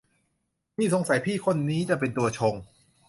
[0.77, 2.55] นี่สงสัยพี่คนนี้จะเป็นตัวชง